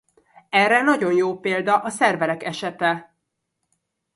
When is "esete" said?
2.43-3.15